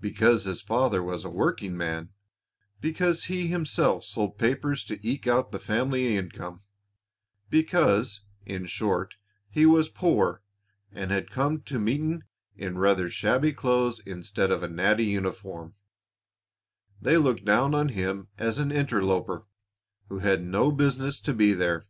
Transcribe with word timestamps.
Because 0.00 0.44
his 0.46 0.62
father 0.62 1.02
was 1.02 1.26
a 1.26 1.28
working 1.28 1.76
man, 1.76 2.08
because 2.80 3.24
he 3.24 3.48
himself 3.48 4.02
sold 4.02 4.38
papers 4.38 4.82
to 4.86 4.98
eke 5.06 5.26
out 5.26 5.52
the 5.52 5.58
family 5.58 6.16
income, 6.16 6.62
because, 7.50 8.22
in 8.46 8.64
short, 8.64 9.16
he 9.50 9.66
was 9.66 9.90
poor 9.90 10.40
and 10.90 11.10
had 11.10 11.28
come 11.30 11.60
to 11.64 11.78
meeting 11.78 12.22
in 12.56 12.78
rather 12.78 13.10
shabby 13.10 13.52
clothes 13.52 14.00
instead 14.06 14.50
of 14.50 14.62
a 14.62 14.68
natty 14.68 15.04
uniform, 15.04 15.74
they 17.02 17.18
looked 17.18 17.44
down 17.44 17.74
on 17.74 17.90
him 17.90 18.28
as 18.38 18.56
an 18.56 18.72
interloper 18.72 19.44
who 20.08 20.20
had 20.20 20.42
no 20.42 20.72
business 20.72 21.20
to 21.20 21.34
be 21.34 21.52
there. 21.52 21.84